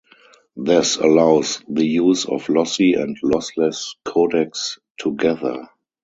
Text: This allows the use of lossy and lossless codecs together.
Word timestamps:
This 0.55 0.95
allows 0.97 1.61
the 1.69 1.85
use 1.85 2.25
of 2.25 2.49
lossy 2.49 2.93
and 2.95 3.15
lossless 3.21 3.89
codecs 4.03 4.79
together. 4.97 5.69